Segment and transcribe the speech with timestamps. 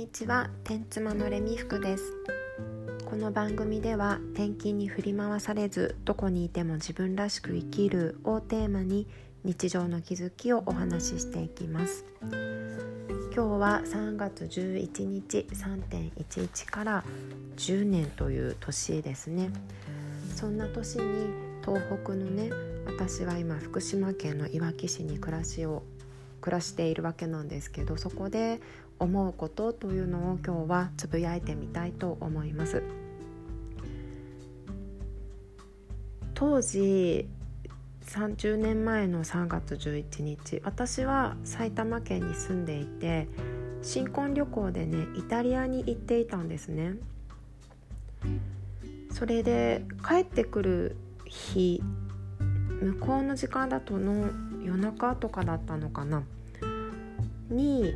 [0.00, 2.14] にちは天妻のレミ服です。
[3.04, 9.06] この番組では転勤に振り回されずどこにいても自分らしく生きるをテーマに
[9.44, 12.06] 日常の気づきをお話ししていきます。
[12.22, 12.30] 今
[13.34, 17.04] 日は3月11日3.11から
[17.58, 19.50] 10年という年ですね。
[20.34, 21.26] そんな年に
[21.60, 22.50] 東北のね
[22.86, 25.82] 私は今福島県のいわき市に暮らしを
[26.40, 28.60] 暮らしているわけなんですけどそこで
[29.00, 32.82] 思うことというのを今日はつぶやいてみたいと思います。
[36.34, 37.28] 当時
[38.06, 43.28] 30年前の3月11日私は埼玉県に住んでいて
[43.82, 46.94] 新婚旅行でねイタリアに行っていたんですね。
[49.12, 50.96] それで帰ってくる
[51.26, 51.82] 日
[52.80, 54.30] 向こうの時間だとの
[54.64, 56.22] 夜中とかだったのかな？
[57.50, 57.94] に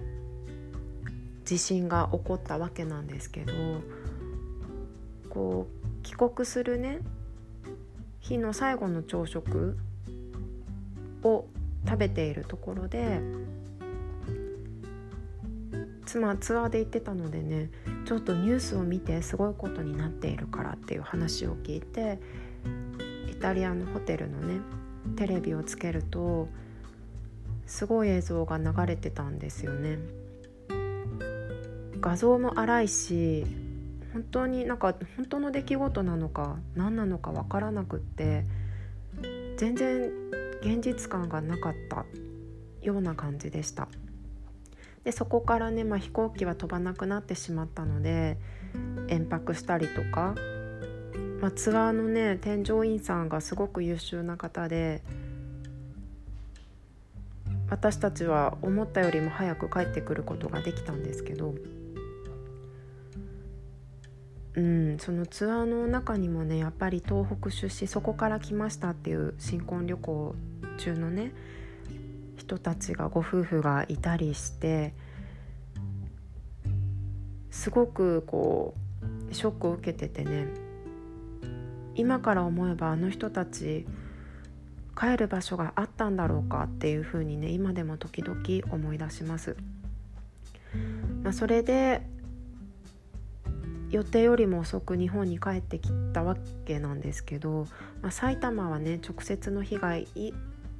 [1.45, 3.53] 地震が起こったわけなんですけど
[5.29, 5.67] こ
[6.01, 7.01] う帰国するね
[8.21, 9.77] 日の最後の朝食
[11.23, 11.47] を
[11.87, 13.21] 食べているところで
[16.07, 17.71] 妻ツアーで行ってたのでね
[18.05, 22.19] ちょっとニュースを見てすごいことになっているからっていう話を聞いて
[23.31, 24.61] イタリアのホテルのね
[25.17, 26.49] テレビをつけると
[27.67, 29.99] すごい映像が流れてたんですよね。
[32.05, 33.47] 画像も荒いし
[34.13, 38.45] 本当になんか本当の出来事なのか何なのか分からなくって
[39.57, 40.11] 全然
[40.61, 42.05] 現実感がなかった
[42.83, 43.89] ような感じでした。
[45.03, 48.37] でそこからね、まあ、飛行機は飛ばなくなってしまったので
[49.09, 50.35] 延泊したりとか、
[51.41, 55.03] まあ、ツアーのね添乗員さんがすごく優秀な方で
[57.71, 61.55] 私たちは思ったよりも早く帰ってくることができたんですけど、
[64.57, 70.35] うん、そのツアーの中にもねやっぱり東北出身そこから来ましたっていう新婚旅行
[70.79, 71.33] 中のね
[72.37, 74.95] 人たちがご夫婦がいたりして
[77.51, 78.75] すごくこ
[79.31, 80.49] うショックを受けててね
[81.97, 83.87] 今から思えばあの人たち
[84.97, 88.39] 帰る場所があったんだろうかっていうふうにね今でも時々
[88.73, 89.57] 思い出します。
[91.23, 92.03] まあ、それで
[93.91, 97.67] 予定よりも遅く日本に帰ってきたわけなんですけど、
[98.03, 100.09] まあ、埼玉はね直接の被害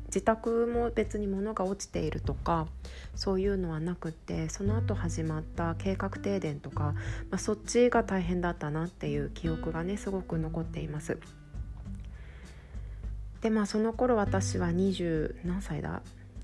[0.07, 2.69] 自宅も別に物が落ちているとか
[3.17, 6.95] そういうのはなくってその後始まった計画停電とか、
[7.31, 11.19] まあ、そっちが大変だったなっていう記憶がねすごく残っています。
[13.41, 16.01] でまあその頃私は20何歳だ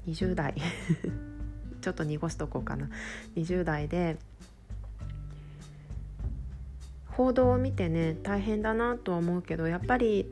[0.06, 0.54] ？20代。
[1.80, 2.90] ちょっと濁しとこうかな。
[3.36, 4.18] 20代で
[7.12, 10.26] 報道を見てね大変だなとは思うけどやっぱり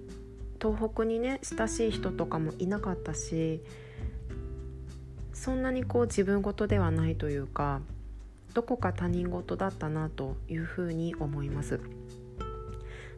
[0.61, 3.61] 東北にね親しい人とかもいなかったし
[5.33, 7.81] そんなにこう自分事ではないというか
[8.55, 11.81] どこか他人事だったなというふうに思います。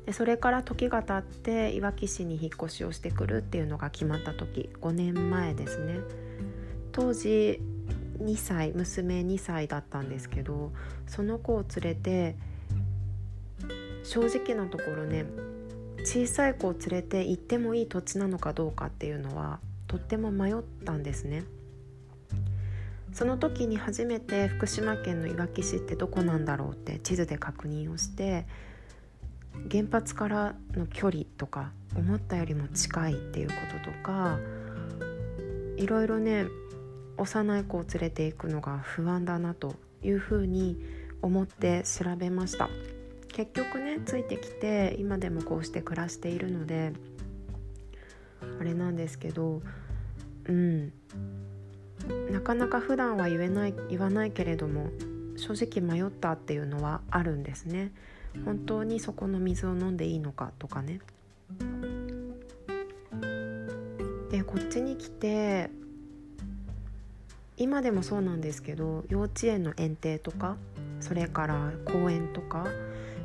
[0.04, 6.00] でそれから時が経っていわき市に引っ越しをしてくるっていうのが決まった時5年前ですね
[6.90, 7.60] 当時
[8.18, 10.72] 2歳娘2歳だったんですけど
[11.06, 12.36] その子を連れて
[14.04, 15.26] 正直なところね
[16.04, 21.44] 小さい子を連れて行ってもいい土地なのかどうかっていうのはとっても迷ったんですね。
[23.12, 28.46] その時に初めて福島県のいわき市ってどこなんだろうって地図で確認をして
[29.70, 34.38] 原発からの距離とか思ったよりも近いっていうこととか
[35.76, 36.46] いろいろね
[37.16, 40.78] 幼い子を連れていくのが不安だなというふうに
[41.20, 42.70] 思って調べました。
[43.40, 46.92] 結局ねついてきて今でもこうして暮らしているので
[48.60, 49.62] あれなんですけど
[50.44, 50.92] うん
[52.30, 54.90] なかなか普段は言えない言わないけれども
[55.36, 57.92] 正直迷ったっていうのはあるんですね。
[58.44, 61.00] 本当にそこの水を飲んでいいのかとかね
[64.30, 65.70] でこっちに来て
[67.56, 70.56] 今でもそうなんですけど幼稚園の園庭とか
[71.00, 72.68] それから公園とか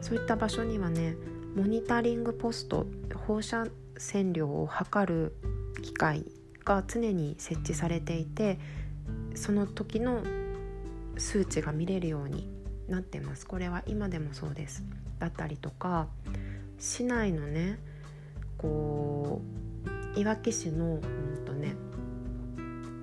[0.01, 1.15] そういった場所にはね
[1.55, 2.85] モニタリングポスト
[3.25, 5.35] 放射線量を測る
[5.81, 6.25] 機械
[6.63, 8.59] が常に設置されていて
[9.35, 10.23] その時の
[11.17, 12.49] 数値が見れるように
[12.87, 13.47] なってます。
[13.47, 14.83] これは今でもそうです。
[15.19, 16.07] だったりとか
[16.77, 17.79] 市内のね
[18.57, 19.41] こ
[20.15, 21.75] ういわき市の、うんとね、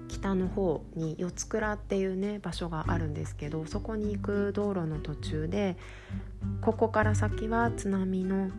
[0.08, 5.76] 北の方に四倉っていうね場所があるんですけどそこに行く道路の途中で
[6.60, 8.50] ここから先は津波の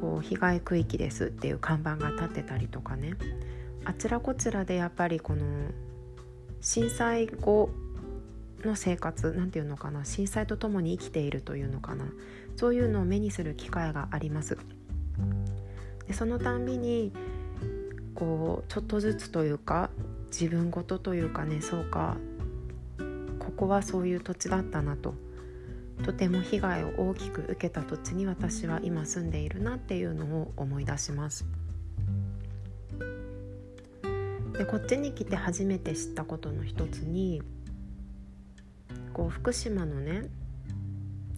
[0.00, 3.14] こう被害区域ですっていう看板が立ってたりとかね。
[3.84, 5.44] あちらこちらでやっぱりこの
[6.60, 7.70] 震災後
[8.64, 10.04] の生活なんていうのかな。
[10.04, 12.06] 震災とともに生きているというのかな。
[12.56, 14.58] そういうのを目にする機会があります。
[16.06, 17.12] でそのたんびに
[18.14, 19.90] こうちょっとずつというか
[20.30, 22.16] 自分事というかねそうか
[23.38, 25.14] ここはそういう土地だったなと。
[26.04, 31.44] とても被害を大きく受けた土地に私は今住んでいるなっていうのを思い出します。
[34.58, 37.42] でこっちに来て初めて知ったことの一つに
[39.12, 40.24] こう福島のね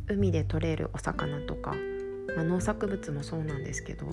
[0.09, 1.75] 海で取れるお魚とか、
[2.35, 4.07] まあ、農作物もそうなんですけど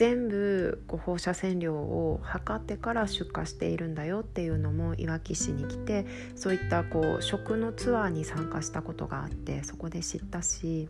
[0.00, 10.88] 全部こう放射線量を測ってから出荷しているんだよっていうのもいわき市に来てそういったこう食のツアーに参加したことがあってそこで知ったし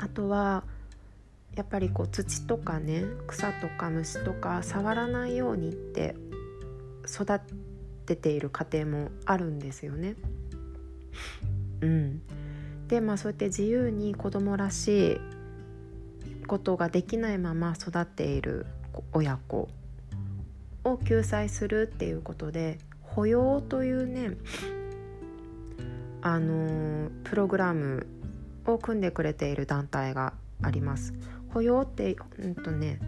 [0.00, 0.64] あとは
[1.54, 6.16] やっぱりこう土とかね草とか虫とか触らないようにって
[7.06, 7.40] 育
[8.04, 10.16] てている家庭もあるんですよね。
[11.82, 12.20] うん、
[12.88, 15.39] でまあそうやって自由に子供らしい
[16.50, 18.66] ことができないまま育っている
[19.12, 19.68] 親子
[20.82, 24.36] を救済するっていうことで保養というね
[26.22, 28.08] あのプログラム
[28.66, 31.14] を組んでくれている団体があります。
[31.50, 32.98] 保養ってうんとね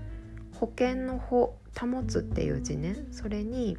[0.61, 3.77] 保険の保保つっていう字ねそれに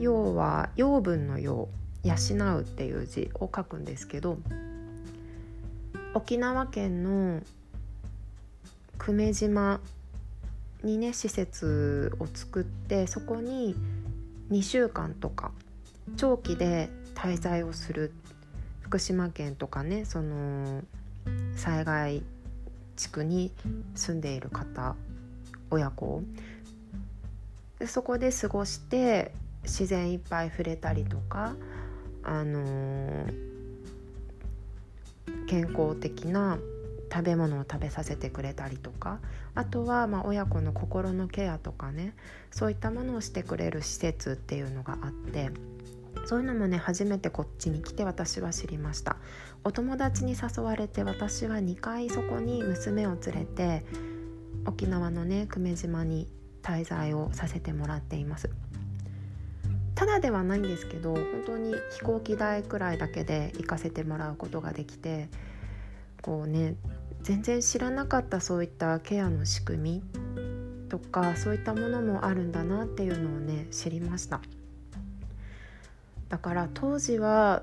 [0.00, 1.68] 要は養分の養
[2.02, 2.14] 養
[2.58, 4.38] うっていう字を書くんですけど
[6.14, 7.40] 沖縄県の
[9.04, 9.80] 久米島
[10.82, 13.76] にね施設を作ってそこに
[14.50, 15.50] 2週間とか
[16.16, 18.14] 長期で滞在をする
[18.80, 20.80] 福島県とかねその
[21.54, 22.22] 災害
[22.96, 23.52] 地区に
[23.94, 24.96] 住んでいる方
[25.70, 26.22] 親子
[27.78, 29.32] でそこで過ごして
[29.64, 31.56] 自然いっぱい触れたりとか、
[32.22, 33.34] あのー、
[35.46, 36.58] 健康的な
[37.14, 39.20] 食べ物を食べさせてくれたりとか
[39.54, 42.12] あとはま親子の心のケアとかね
[42.50, 45.52] そういったものをしてくれる施設っていうのがあって
[46.26, 49.16] そういうのもね初めてこっちに来て私は知りました。
[49.62, 53.84] お友達に誘われて私は2回そこに娘を連れて
[54.66, 56.28] 沖縄のね久米島に
[56.62, 58.50] 滞在をさせてもらっています。
[59.94, 65.28] ただではないんですけど本当に飛行機代くらいだけで行かせてもらうことができて
[66.20, 66.74] こうね
[67.24, 70.02] 全然知らなかったそういったケアの仕組み
[70.90, 74.42] とかそういったものもあるんだなっていうのをね知りました。
[76.28, 77.62] だから当時は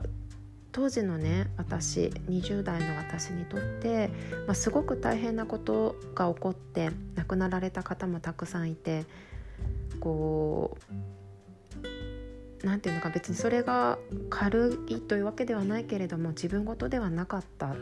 [0.71, 4.09] 当時のね私20代の私にとって、
[4.47, 9.05] まあ、すごく大変なことが起こって亡くなられた方もたくさんいて
[9.99, 10.75] こ
[12.63, 13.99] う何て言うのか別にそれが
[14.31, 17.75] 軽いというわけではないけれども自分事ではなかった。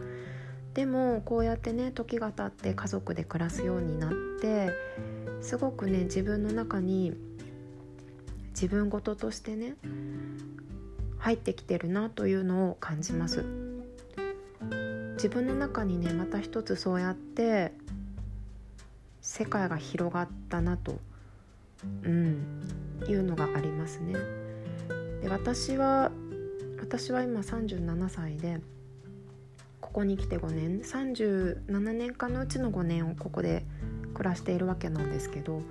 [0.74, 4.70] でもこうやってね時が経って家族で暮らすようになって
[5.42, 7.14] すごくね自分の中に
[8.50, 9.76] 自分事としてね
[11.18, 13.46] 入ってきてるなというのを感じます。
[15.16, 17.74] 自分の中にねまた一つそうやって
[19.20, 21.00] 世界が広がったなと、
[22.04, 22.64] うん、
[23.06, 24.14] いうのがありますね。
[25.22, 26.12] で私は
[26.80, 28.62] 私は今37歳で
[29.90, 33.66] ここに来て5年37年間のうちの5年をここで
[34.14, 35.64] 暮らしているわけなんですけど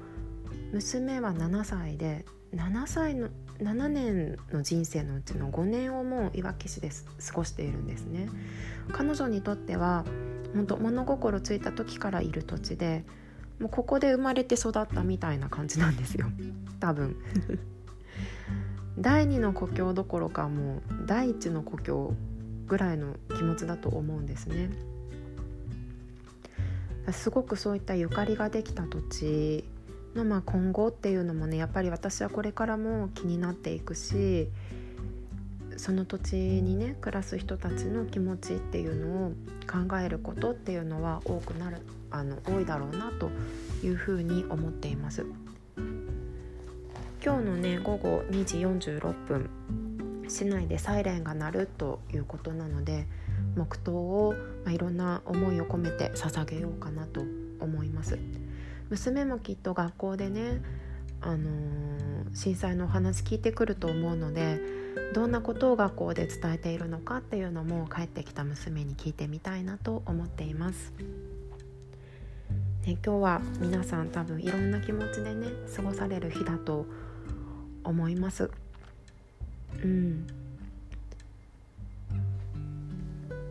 [0.72, 3.28] 娘は7歳で7歳の
[3.60, 8.28] 7年の人生のうちの5年をもういわき市で過ごしているんですね。
[8.90, 10.04] 彼女にとっては
[10.52, 13.04] 本当物心ついた時からいる土地で
[13.60, 16.26] もうここで生まれて育ったみたいな感じなんですよ。
[16.80, 17.16] 多分。
[18.98, 22.14] 第二の故郷どころかもう第一の故郷
[22.68, 24.70] ぐらいの気持ちだと思うんですね。
[27.12, 29.64] すごくそういったゆかりができた土地
[30.14, 34.48] の、まあ、今後っていうのもねやっぱり私はこれからも気になっていくし
[35.78, 39.32] その土地にね暮らす人たちの気持ちっていうのを
[39.66, 41.78] 考えることっていうのは多くなる
[42.10, 43.30] あの多いだろうなと
[43.82, 45.24] いうふうに思っています。
[47.24, 49.50] 今日のね午後2時46分
[50.28, 53.06] 市内でサイレンが鳴るということなので
[53.56, 57.22] 黙祷を、まあ、いろんな思いを込めて捧げようかなと
[57.60, 58.18] 思います
[58.90, 60.62] 娘もきっと学校でね、
[61.20, 64.60] あのー、震災のお話聞いてくると思うので
[65.14, 70.92] どんなことを学校で伝えているのかっていうのも帰ってきた娘に聞いてみたいなと思っています。
[72.86, 76.86] ね、今日は皆さん多分いろんな気持ちでね過ごされる日だと
[77.84, 78.50] 思います。
[79.82, 80.26] うん。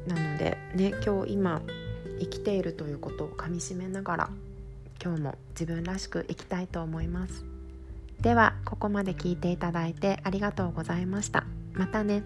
[0.08, 1.62] なのでね今日今
[2.20, 4.30] 生きているということをかみしめながら
[5.04, 7.46] 今日も自分らしく生きたいと思います。
[8.22, 11.46] ではここまで聞いていただいてありがとうございました。
[11.74, 12.24] またね。